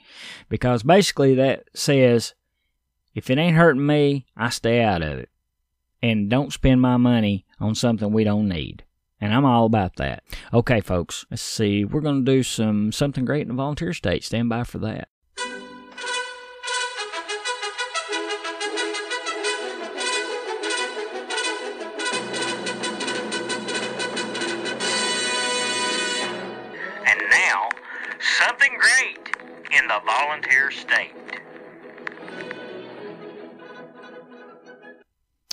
Because 0.49 0.83
basically 0.83 1.35
that 1.35 1.63
says 1.73 2.33
if 3.15 3.29
it 3.29 3.37
ain't 3.37 3.55
hurting 3.55 3.85
me, 3.85 4.25
I 4.35 4.49
stay 4.49 4.83
out 4.83 5.01
of 5.01 5.19
it 5.19 5.29
and 6.01 6.29
don't 6.29 6.53
spend 6.53 6.81
my 6.81 6.97
money 6.97 7.45
on 7.59 7.75
something 7.75 8.11
we 8.11 8.23
don't 8.23 8.47
need. 8.47 8.83
And 9.19 9.33
I'm 9.33 9.45
all 9.45 9.65
about 9.65 9.95
that. 9.95 10.23
Okay, 10.53 10.79
folks, 10.79 11.25
let's 11.31 11.41
see. 11.41 11.83
We're 11.83 12.01
going 12.01 12.23
to 12.23 12.31
do 12.31 12.43
some 12.43 12.91
something 12.91 13.25
great 13.25 13.41
in 13.41 13.47
the 13.47 13.53
volunteer 13.55 13.93
state. 13.93 14.23
Stand 14.23 14.49
by 14.49 14.63
for 14.63 14.77
that. 14.79 15.09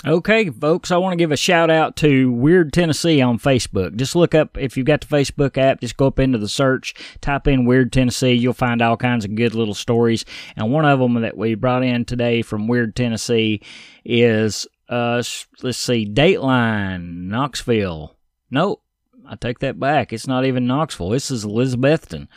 Okay, 0.06 0.50
folks, 0.50 0.90
I 0.90 0.98
want 0.98 1.14
to 1.14 1.16
give 1.16 1.32
a 1.32 1.36
shout 1.36 1.70
out 1.70 1.96
to 1.96 2.30
Weird 2.30 2.74
Tennessee 2.74 3.22
on 3.22 3.38
Facebook. 3.38 3.96
Just 3.96 4.14
look 4.14 4.34
up, 4.34 4.58
if 4.58 4.76
you've 4.76 4.84
got 4.84 5.00
the 5.00 5.06
Facebook 5.06 5.56
app, 5.56 5.80
just 5.80 5.96
go 5.96 6.08
up 6.08 6.18
into 6.18 6.36
the 6.36 6.46
search, 6.46 6.92
type 7.22 7.48
in 7.48 7.64
Weird 7.64 7.90
Tennessee. 7.90 8.34
You'll 8.34 8.52
find 8.52 8.82
all 8.82 8.98
kinds 8.98 9.24
of 9.24 9.34
good 9.34 9.54
little 9.54 9.72
stories. 9.72 10.26
And 10.56 10.70
one 10.70 10.84
of 10.84 10.98
them 10.98 11.14
that 11.22 11.38
we 11.38 11.54
brought 11.54 11.84
in 11.84 12.04
today 12.04 12.42
from 12.42 12.68
Weird 12.68 12.94
Tennessee 12.94 13.62
is, 14.04 14.66
uh, 14.90 15.22
let's 15.62 15.78
see, 15.78 16.06
Dateline, 16.06 17.28
Knoxville. 17.28 18.14
Nope, 18.50 18.82
I 19.26 19.36
take 19.36 19.60
that 19.60 19.80
back. 19.80 20.12
It's 20.12 20.26
not 20.26 20.44
even 20.44 20.66
Knoxville. 20.66 21.08
This 21.08 21.30
is 21.30 21.46
Elizabethton. 21.46 22.28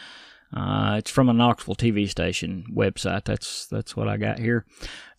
Uh, 0.54 0.96
it's 0.98 1.12
from 1.12 1.30
a 1.30 1.34
Knoxville 1.34 1.75
TV 1.75 2.10
station 2.10 2.66
website. 2.74 3.25
That's 3.25 3.68
that's 3.68 3.96
what 3.96 4.08
I 4.08 4.18
got 4.18 4.39
here. 4.39 4.66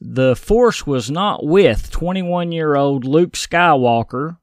The 0.00 0.34
force 0.34 0.86
was 0.86 1.10
not 1.10 1.44
with 1.44 1.90
21 1.90 2.52
year 2.52 2.76
old 2.76 3.04
Luke 3.04 3.32
Skywalker. 3.32 4.38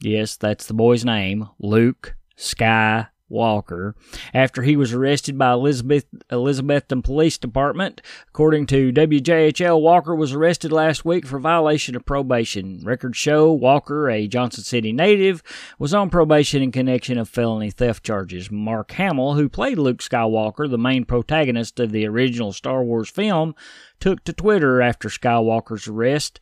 Yes, 0.00 0.36
that's 0.36 0.66
the 0.66 0.74
boy's 0.74 1.04
name, 1.04 1.48
Luke 1.58 2.14
Skywalker. 2.36 3.08
Walker 3.30 3.94
after 4.34 4.62
he 4.62 4.76
was 4.76 4.92
arrested 4.92 5.38
by 5.38 5.52
Elizabeth 5.52 6.04
Elizabethton 6.30 7.02
Police 7.02 7.38
Department, 7.38 8.02
according 8.28 8.66
to 8.66 8.92
WJHL, 8.92 9.80
Walker 9.80 10.14
was 10.14 10.32
arrested 10.32 10.72
last 10.72 11.04
week 11.04 11.26
for 11.26 11.38
violation 11.38 11.94
of 11.96 12.04
probation. 12.04 12.80
Records 12.82 13.16
show 13.16 13.52
Walker, 13.52 14.10
a 14.10 14.26
Johnson 14.26 14.64
City 14.64 14.92
native, 14.92 15.42
was 15.78 15.94
on 15.94 16.10
probation 16.10 16.62
in 16.62 16.72
connection 16.72 17.16
of 17.16 17.28
felony 17.28 17.70
theft 17.70 18.04
charges. 18.04 18.50
Mark 18.50 18.90
Hamill, 18.92 19.34
who 19.34 19.48
played 19.48 19.78
Luke 19.78 19.98
Skywalker, 19.98 20.68
the 20.68 20.78
main 20.78 21.04
protagonist 21.04 21.78
of 21.80 21.92
the 21.92 22.06
original 22.06 22.52
Star 22.52 22.82
Wars 22.82 23.08
film, 23.08 23.54
took 24.00 24.24
to 24.24 24.32
Twitter 24.32 24.82
after 24.82 25.08
Skywalker's 25.08 25.86
arrest. 25.86 26.40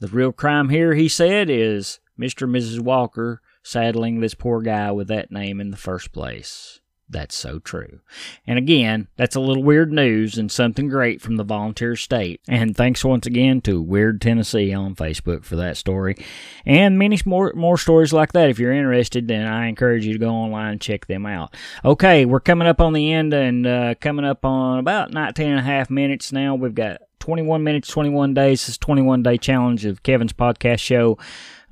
The 0.00 0.08
real 0.08 0.32
crime 0.32 0.70
here, 0.70 0.94
he 0.94 1.08
said, 1.08 1.48
is 1.48 2.00
Mr. 2.18 2.42
and 2.42 2.54
Mrs. 2.54 2.80
Walker 2.80 3.40
saddling 3.64 4.20
this 4.20 4.34
poor 4.34 4.60
guy 4.60 4.92
with 4.92 5.08
that 5.08 5.32
name 5.32 5.60
in 5.60 5.72
the 5.72 5.76
first 5.76 6.12
place. 6.12 6.80
That's 7.08 7.36
so 7.36 7.58
true. 7.58 8.00
And 8.46 8.58
again, 8.58 9.08
that's 9.16 9.36
a 9.36 9.40
little 9.40 9.62
weird 9.62 9.92
news 9.92 10.38
and 10.38 10.50
something 10.50 10.88
great 10.88 11.20
from 11.20 11.36
the 11.36 11.44
volunteer 11.44 11.96
state. 11.96 12.40
And 12.48 12.74
thanks 12.74 13.04
once 13.04 13.26
again 13.26 13.60
to 13.62 13.80
Weird 13.80 14.20
Tennessee 14.20 14.72
on 14.72 14.94
Facebook 14.94 15.44
for 15.44 15.56
that 15.56 15.76
story. 15.76 16.16
And 16.64 16.98
many 16.98 17.18
more, 17.26 17.52
more 17.54 17.76
stories 17.76 18.12
like 18.12 18.32
that. 18.32 18.48
If 18.48 18.58
you're 18.58 18.72
interested, 18.72 19.28
then 19.28 19.46
I 19.46 19.66
encourage 19.66 20.06
you 20.06 20.14
to 20.14 20.18
go 20.18 20.30
online 20.30 20.72
and 20.72 20.80
check 20.80 21.06
them 21.06 21.26
out. 21.26 21.54
Okay, 21.84 22.24
we're 22.24 22.40
coming 22.40 22.68
up 22.68 22.80
on 22.80 22.94
the 22.94 23.12
end 23.12 23.34
and 23.34 23.66
uh, 23.66 23.94
coming 24.00 24.24
up 24.24 24.44
on 24.44 24.78
about 24.78 25.12
19 25.12 25.46
and 25.46 25.60
a 25.60 25.62
half 25.62 25.90
minutes 25.90 26.32
now. 26.32 26.54
We've 26.54 26.74
got 26.74 27.02
21 27.24 27.64
minutes, 27.64 27.88
21 27.88 28.34
days. 28.34 28.66
This 28.66 28.76
21 28.76 29.22
day 29.22 29.38
challenge 29.38 29.86
of 29.86 30.02
Kevin's 30.02 30.34
podcast 30.34 30.80
show. 30.80 31.16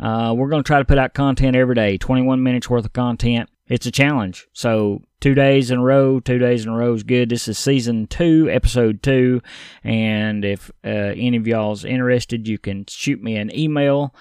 Uh, 0.01 0.33
we're 0.35 0.49
going 0.49 0.63
to 0.63 0.67
try 0.67 0.79
to 0.79 0.85
put 0.87 0.97
out 0.97 1.13
content 1.13 1.55
every 1.55 1.75
day, 1.75 1.99
21 1.99 2.43
minutes 2.43 2.71
worth 2.71 2.87
of 2.87 2.95
content. 2.95 3.51
It's 3.67 3.85
a 3.85 3.91
challenge. 3.91 4.47
So, 4.55 5.03
two 5.21 5.35
days 5.35 5.71
in 5.71 5.81
a 5.81 5.83
row, 5.83 6.21
two 6.21 6.39
days 6.39 6.65
in 6.65 6.73
a 6.73 6.75
row 6.75 6.95
is 6.95 7.03
good. 7.03 7.29
This 7.29 7.49
is 7.49 7.59
season 7.59 8.07
two, 8.07 8.49
episode 8.51 9.03
two. 9.03 9.43
And 9.85 10.43
if 10.43 10.71
uh, 10.83 10.89
any 10.89 11.37
of 11.37 11.47
y'all's 11.47 11.85
interested, 11.85 12.49
you 12.49 12.57
can 12.57 12.87
shoot 12.89 13.23
me 13.23 13.37
an 13.37 13.55
email 13.55 14.15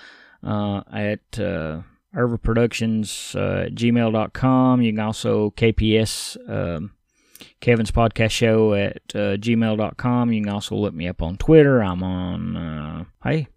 uh, 0.44 0.82
at 0.92 1.40
uh, 1.40 1.84
Productions 2.42 3.34
uh, 3.38 3.70
gmail.com. 3.72 4.82
You 4.82 4.92
can 4.92 5.00
also 5.00 5.52
KPS. 5.52 6.50
Um, 6.50 6.92
Kevin's 7.60 7.92
podcast 7.92 8.32
show 8.32 8.74
at 8.74 9.02
uh, 9.14 9.38
gmail.com. 9.38 10.34
You 10.34 10.44
can 10.44 10.52
also 10.52 10.76
look 10.76 10.94
me 10.94 11.08
up 11.08 11.22
on 11.22 11.38
Twitter. 11.38 11.84
I'm 11.84 12.04
on, 12.04 12.58
uh, 12.58 13.04
hey, 13.24 13.48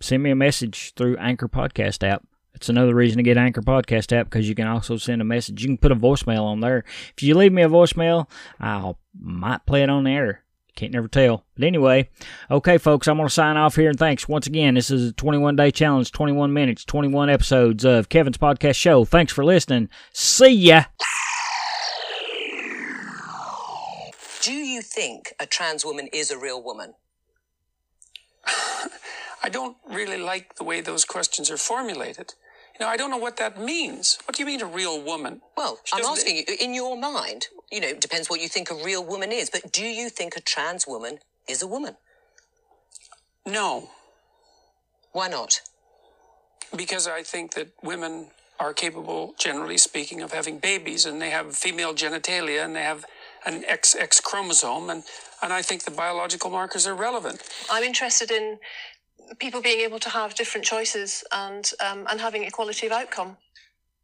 send 0.00 0.22
me 0.22 0.30
a 0.30 0.36
message 0.36 0.94
through 0.94 1.16
Anchor 1.16 1.48
Podcast 1.48 2.06
app. 2.06 2.26
It's 2.54 2.68
another 2.68 2.94
reason 2.94 3.16
to 3.18 3.22
get 3.22 3.36
Anchor 3.36 3.62
Podcast 3.62 4.12
app 4.12 4.26
because 4.26 4.48
you 4.48 4.54
can 4.54 4.66
also 4.66 4.96
send 4.96 5.22
a 5.22 5.24
message. 5.24 5.62
You 5.62 5.68
can 5.68 5.78
put 5.78 5.92
a 5.92 5.96
voicemail 5.96 6.42
on 6.42 6.60
there. 6.60 6.84
If 7.16 7.22
you 7.22 7.34
leave 7.34 7.52
me 7.52 7.62
a 7.62 7.68
voicemail, 7.68 8.28
I 8.60 8.94
might 9.18 9.64
play 9.66 9.82
it 9.82 9.90
on 9.90 10.04
the 10.04 10.10
air. 10.10 10.44
Can't 10.76 10.92
never 10.92 11.08
tell. 11.08 11.44
But 11.54 11.64
anyway, 11.64 12.08
okay, 12.50 12.78
folks, 12.78 13.08
I'm 13.08 13.16
going 13.16 13.28
to 13.28 13.34
sign 13.34 13.56
off 13.56 13.76
here 13.76 13.90
and 13.90 13.98
thanks 13.98 14.28
once 14.28 14.46
again. 14.46 14.74
This 14.74 14.90
is 14.90 15.10
a 15.10 15.12
21 15.12 15.56
day 15.56 15.70
challenge, 15.70 16.12
21 16.12 16.52
minutes, 16.52 16.84
21 16.84 17.30
episodes 17.30 17.84
of 17.84 18.08
Kevin's 18.08 18.38
Podcast 18.38 18.76
Show. 18.76 19.04
Thanks 19.04 19.32
for 19.32 19.44
listening. 19.44 19.88
See 20.12 20.52
ya. 20.52 20.84
You 24.80 24.82
think 24.82 25.34
a 25.38 25.44
trans 25.46 25.84
woman 25.84 26.08
is 26.10 26.30
a 26.30 26.38
real 26.38 26.62
woman? 26.62 26.94
I 29.42 29.50
don't 29.50 29.76
really 29.90 30.16
like 30.16 30.54
the 30.56 30.64
way 30.64 30.80
those 30.80 31.04
questions 31.04 31.50
are 31.50 31.58
formulated. 31.58 32.32
You 32.74 32.86
know, 32.86 32.90
I 32.90 32.96
don't 32.96 33.10
know 33.10 33.18
what 33.18 33.36
that 33.36 33.60
means. 33.60 34.18
What 34.24 34.36
do 34.36 34.42
you 34.42 34.46
mean 34.46 34.62
a 34.62 34.66
real 34.66 35.02
woman? 35.02 35.42
Well, 35.54 35.78
She 35.84 35.98
I'm 35.98 36.04
asking 36.06 36.36
you, 36.38 36.44
in 36.58 36.72
your 36.72 36.96
mind, 36.98 37.48
you 37.70 37.80
know, 37.80 37.88
it 37.88 38.00
depends 38.00 38.30
what 38.30 38.40
you 38.40 38.48
think 38.48 38.70
a 38.70 38.74
real 38.74 39.04
woman 39.04 39.32
is, 39.32 39.50
but 39.50 39.70
do 39.70 39.84
you 39.84 40.08
think 40.08 40.34
a 40.36 40.40
trans 40.40 40.86
woman 40.86 41.18
is 41.46 41.60
a 41.62 41.66
woman? 41.66 41.96
No, 43.46 43.90
Why 45.12 45.28
not? 45.28 45.60
because 46.76 47.08
I 47.08 47.22
think 47.24 47.54
that 47.54 47.68
women 47.82 48.28
are 48.60 48.72
capable, 48.72 49.34
generally 49.38 49.76
speaking, 49.78 50.22
of 50.22 50.32
having 50.32 50.58
babies, 50.58 51.04
and 51.04 51.20
they 51.20 51.30
have 51.30 51.56
female 51.56 51.92
genitalia, 51.94 52.64
and 52.64 52.76
they 52.76 52.82
have 52.82 53.04
an 53.46 53.62
XX 53.62 54.22
chromosome, 54.22 54.90
and 54.90 55.02
and 55.42 55.52
I 55.52 55.62
think 55.62 55.84
the 55.84 55.90
biological 55.90 56.50
markers 56.50 56.86
are 56.86 56.94
relevant. 56.94 57.42
I'm 57.70 57.82
interested 57.82 58.30
in 58.30 58.58
people 59.38 59.62
being 59.62 59.80
able 59.80 59.98
to 60.00 60.10
have 60.10 60.34
different 60.34 60.66
choices 60.66 61.24
and 61.32 61.70
um, 61.84 62.06
and 62.10 62.20
having 62.20 62.44
equality 62.44 62.86
of 62.86 62.92
outcome. 62.92 63.36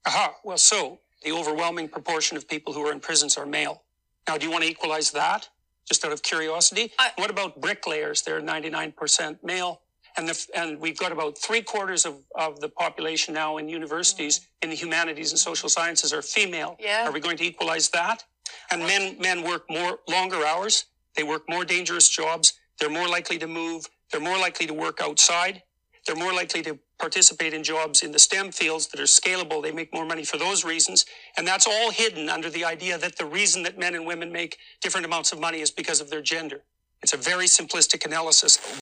Aha. 0.07 0.35
Well, 0.44 0.59
so 0.59 1.01
the 1.25 1.33
overwhelming 1.33 1.88
proportion 1.88 2.37
of 2.37 2.49
people 2.49 2.72
who 2.72 2.87
are 2.87 2.92
in 2.92 3.01
prisons 3.01 3.37
are 3.37 3.46
male. 3.46 3.83
Now, 4.29 4.38
do 4.38 4.46
you 4.46 4.53
want 4.53 4.64
to 4.64 4.70
equalize 4.70 5.11
that? 5.12 5.49
Just 5.87 6.05
out 6.05 6.12
of 6.12 6.22
curiosity. 6.22 6.92
I- 6.99 7.12
what 7.16 7.31
about 7.31 7.61
bricklayers? 7.61 8.22
They're 8.22 8.40
99% 8.40 9.42
male. 9.42 9.81
And, 10.16 10.29
the, 10.29 10.46
and 10.55 10.81
we've 10.81 10.96
got 10.99 11.12
about 11.12 11.37
three 11.37 11.61
quarters 11.61 12.07
of, 12.07 12.22
of 12.35 12.61
the 12.61 12.68
population 12.70 13.35
now 13.35 13.59
in 13.59 13.68
universities 13.68 14.46
in 14.62 14.70
the 14.70 14.77
humanities 14.77 15.31
and 15.31 15.38
social 15.38 15.68
sciences 15.68 16.12
are 16.12 16.22
female. 16.22 16.77
Yeah. 16.81 17.07
Are 17.07 17.12
we 17.12 17.20
going 17.20 17.37
to 17.37 17.44
equalize 17.44 17.90
that? 17.90 18.25
And 18.71 18.83
men 18.83 19.17
men 19.21 19.43
work 19.43 19.65
more 19.71 20.01
longer 20.09 20.45
hours. 20.45 20.87
They 21.17 21.23
work 21.23 21.45
more 21.49 21.65
dangerous 21.65 22.09
jobs. 22.09 22.55
They're 22.79 22.91
more 22.91 23.09
likely 23.09 23.39
to 23.39 23.47
move. 23.47 23.87
They're 24.11 24.21
more 24.21 24.39
likely 24.39 24.67
to 24.67 24.75
work 24.75 25.01
outside. 25.03 25.63
They're 26.07 26.17
more 26.17 26.33
likely 26.33 26.63
to 26.63 26.79
participate 26.99 27.53
in 27.53 27.63
jobs 27.63 28.03
in 28.03 28.13
the 28.13 28.19
STEM 28.19 28.53
fields 28.53 28.87
that 28.89 29.01
are 29.01 29.05
scalable. 29.05 29.63
They 29.63 29.73
make 29.73 29.93
more 29.93 30.07
money 30.07 30.25
for 30.25 30.39
those 30.39 30.65
reasons. 30.65 31.05
And 31.37 31.47
that's 31.47 31.67
all 31.67 31.91
hidden 31.91 32.29
under 32.29 32.49
the 32.49 32.65
idea 32.65 32.97
that 32.99 33.17
the 33.17 33.27
reason 33.27 33.63
that 33.65 33.79
men 33.79 33.95
and 33.95 34.07
women 34.07 34.33
make 34.33 34.59
different 34.81 35.05
amounts 35.05 35.33
of 35.33 35.41
money 35.41 35.61
is 35.61 35.71
because 35.71 36.01
of 36.01 36.11
their 36.11 36.23
gender. 36.23 36.63
It's 37.03 37.13
a 37.13 37.17
very 37.19 37.47
simplistic 37.47 38.05
analysis. 38.07 38.59